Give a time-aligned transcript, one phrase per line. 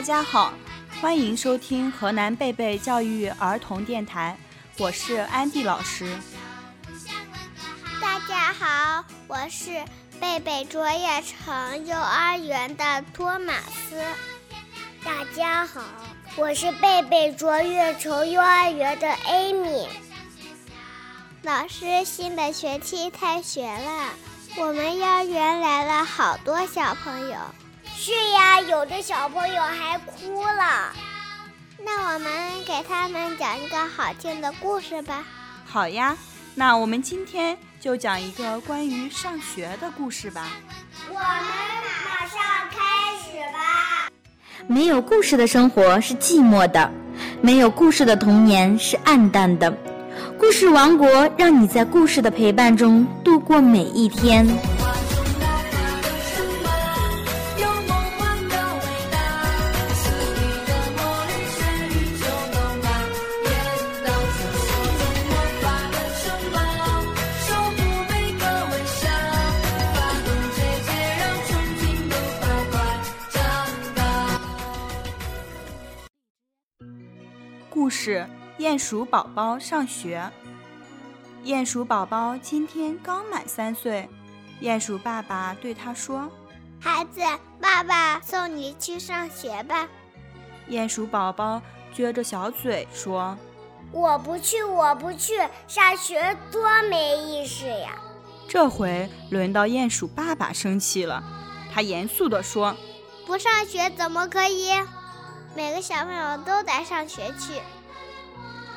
[0.00, 0.54] 大家好，
[0.98, 4.34] 欢迎收听河南贝贝教育儿童电台，
[4.78, 6.18] 我是安迪老师。
[8.00, 9.84] 大家好，我是
[10.18, 14.02] 贝贝卓越城幼儿园的托马斯。
[15.04, 15.82] 大家好，
[16.34, 19.86] 我是贝贝卓越城幼儿园的艾米。
[21.42, 24.14] 老师，新的学期开学了，
[24.56, 27.36] 我们幼儿园来了好多小朋友。
[28.02, 30.90] 是呀，有的小朋友还哭了。
[31.84, 32.32] 那我们
[32.66, 35.22] 给他们讲一个好听的故事吧。
[35.66, 36.16] 好呀，
[36.54, 40.48] 那我们今天就讲一个关于上学的故事吧。
[41.10, 42.78] 我们马上开
[43.18, 44.08] 始吧。
[44.66, 46.90] 没有故事的生活是寂寞的，
[47.42, 49.70] 没有故事的童年是暗淡的。
[50.38, 54.48] 故事王国让你在故事的陪伴中度过每一天。
[78.02, 78.26] 事：
[78.58, 80.30] 鼹鼠宝宝上学。
[81.44, 84.08] 鼹鼠宝宝今天刚满三岁，
[84.62, 86.26] 鼹鼠爸爸对他说
[86.80, 87.20] ：“孩子，
[87.60, 89.86] 爸爸送你去上学吧。”
[90.70, 91.60] 鼹鼠宝宝
[91.94, 93.36] 撅着小嘴说
[93.92, 95.34] ：“我不去，我不去，
[95.68, 97.98] 上学多没意思呀！”
[98.48, 101.22] 这回轮到鼹鼠爸爸生气了，
[101.70, 102.74] 他严肃地说
[103.26, 104.70] ：“不上学怎么可以？
[105.54, 107.60] 每个小朋友都得上学去。”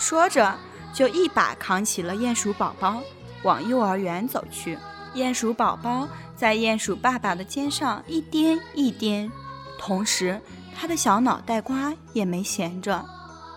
[0.00, 0.52] 说着。
[0.92, 3.00] 就一把扛起了鼹鼠宝宝，
[3.44, 4.76] 往幼儿园走去。
[5.14, 9.30] 鼹鼠宝宝在鼹鼠爸爸的肩上一颠一颠，
[9.78, 10.40] 同时
[10.76, 13.04] 他的小脑袋瓜也没闲着，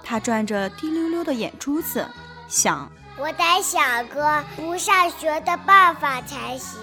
[0.03, 2.07] 他转着滴溜溜的眼珠子，
[2.47, 2.87] 想：
[3.17, 6.79] 我得想个不上学的办法才行。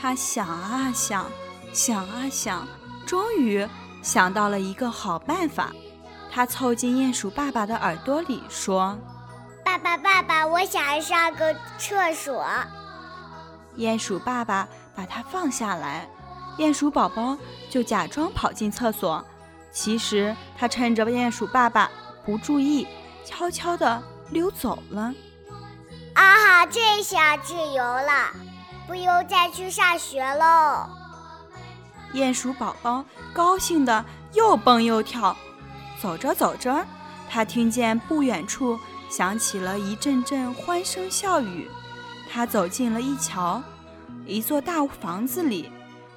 [0.00, 1.26] 他想啊想，
[1.74, 2.66] 想啊想，
[3.04, 3.68] 终于
[4.00, 5.70] 想到了一个好办法。
[6.34, 8.98] 他凑近鼹鼠爸爸的耳朵里说。
[9.62, 12.42] 爸爸，爸爸，我想上个厕所。
[13.76, 14.66] 鼹鼠爸爸
[14.96, 16.08] 把它放下来，
[16.56, 17.36] 鼹鼠宝宝
[17.68, 19.22] 就假装跑进厕所。
[19.70, 21.90] 其实他趁着鼹鼠爸爸
[22.24, 22.88] 不注意，
[23.26, 25.12] 悄悄地溜走了。
[26.14, 28.30] 啊哈，这下自由了，
[28.86, 30.88] 不用再去上学喽！
[32.14, 33.04] 鼹鼠宝宝
[33.34, 35.36] 高兴的又蹦又跳。
[36.02, 36.84] 走着走着，
[37.30, 38.76] 他听见不远处。
[39.08, 41.68] 响起了一阵阵欢声笑语，
[42.32, 43.62] 他走进了一瞧，
[44.24, 45.70] 一座大房子里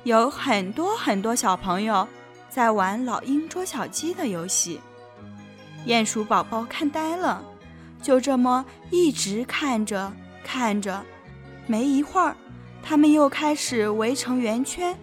[0.05, 2.07] 有很多很多小朋友
[2.49, 4.79] 在玩老鹰捉小鸡的游戏。
[5.85, 7.43] 鼹鼠宝宝看呆了，
[8.01, 11.03] 就这么一直看着看着，
[11.67, 12.33] 没一会儿，
[12.81, 14.97] 他们又开始围成圆圈，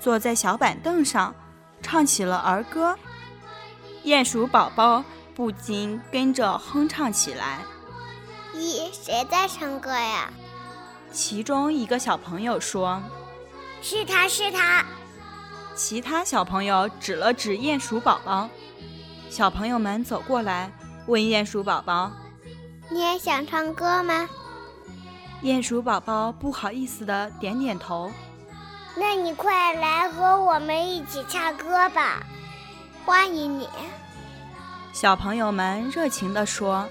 [0.00, 1.34] 坐在小板凳上，
[1.82, 2.96] 唱起了儿歌。
[4.04, 5.02] 鼹鼠宝宝。
[5.36, 7.58] 不禁跟着哼唱起来。
[8.54, 10.30] 咦，谁在唱歌呀？
[11.10, 13.02] 其中一个小朋友说
[13.82, 14.84] ：“是他是他。”
[15.74, 18.48] 其他小朋友指了指鼹鼠宝宝。
[19.28, 20.70] 小朋友们走过来
[21.08, 22.12] 问鼹鼠宝宝
[22.88, 24.28] ：“你也想唱歌吗？”
[25.42, 28.12] 鼹鼠宝宝不好意思的点点头。
[28.94, 32.24] 那你快来和我们一起唱歌吧，
[33.04, 33.68] 欢迎你。
[34.94, 36.88] 小朋友们热情地说：“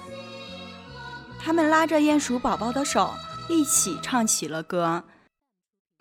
[1.41, 3.11] 他们拉着鼹鼠宝宝的手，
[3.49, 5.03] 一起唱起了歌。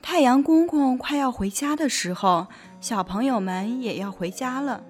[0.02, 2.46] 太阳公公快要回家的时候，
[2.78, 4.82] 小朋友们也要回家了。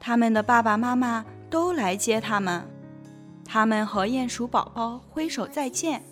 [0.00, 2.68] 他们的爸爸妈妈都来接他们。
[3.44, 6.02] 他们和鼹鼠宝宝挥手再见，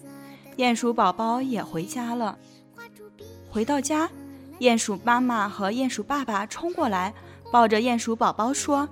[0.56, 2.38] 鼹鼠宝宝也回家了。
[3.50, 4.08] 回到家，
[4.60, 7.12] 鼹鼠妈妈和鼹鼠爸爸冲过来，
[7.54, 8.88] 抱着鼹鼠宝宝说。”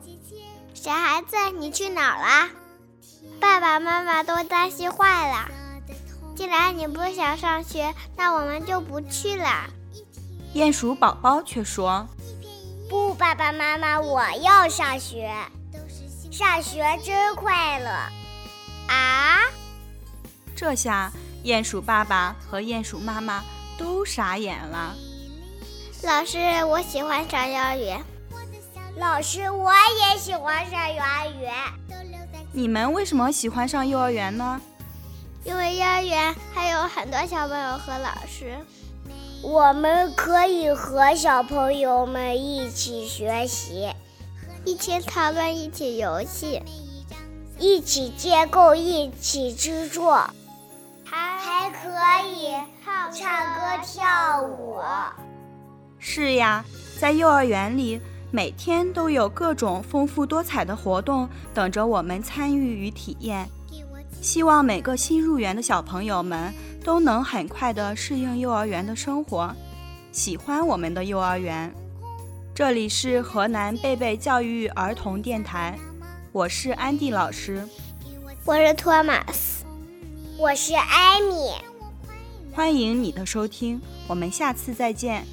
[0.73, 2.49] 小孩子，你去哪儿啦？
[3.41, 5.50] 爸爸妈妈都担心坏了。
[6.37, 9.69] 既然你不想上学，那我们就不去了。
[10.55, 12.06] 鼹鼠宝宝却说
[12.88, 15.29] ：“不，爸爸妈妈，我要上学，
[16.31, 17.91] 上学真快乐
[18.87, 19.41] 啊！”
[20.55, 21.11] 这下
[21.43, 23.43] 鼹鼠爸爸和鼹鼠妈妈
[23.76, 24.94] 都傻眼了。
[26.05, 28.00] 老师，我喜欢上幼儿园。
[28.99, 31.53] 老师，我也喜欢上幼儿园。
[32.53, 34.61] 你们为什么喜欢上幼儿园呢？
[35.44, 38.56] 因为幼儿园还有很多小朋友和老师，
[39.43, 43.91] 我们可以和小朋友们一起学习。
[44.65, 46.62] 一起讨论，一起游戏，
[47.59, 50.31] 一起建构，一起制作，
[51.05, 51.88] 还还可
[52.29, 52.53] 以
[53.12, 54.79] 唱歌跳舞。
[55.99, 56.65] 是呀，
[57.00, 58.00] 在幼儿园里，
[58.34, 63.46] 每天都有各种丰富多彩的活动等着我们参与与体验。
[64.23, 66.50] 希望每个新入园的小朋友们
[66.82, 69.55] 都能很快的适应幼儿园的生活，
[70.12, 71.70] 喜欢我们的幼儿园。
[72.55, 75.78] 这里是河南贝贝教育儿童电台，
[76.32, 77.69] 我是安迪老师，
[78.46, 79.67] 我是托马斯，
[80.38, 81.52] 我是艾米，
[82.55, 83.78] 欢迎你的收听，
[84.08, 85.26] 我们下次再见。